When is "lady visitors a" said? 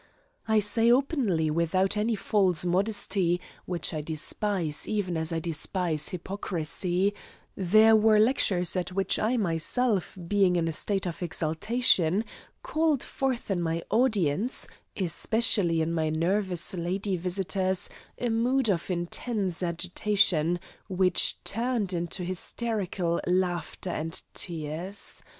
16.73-18.29